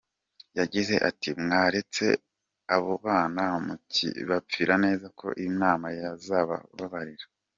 [0.59, 2.05] Yagize ati “mwaretse
[2.75, 7.25] abo bana mukipfira neza ko n’Imana yazababarira?”.